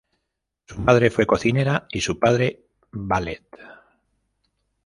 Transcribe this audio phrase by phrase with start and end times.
[0.65, 3.45] Su madre fue cocinera y su padre valet.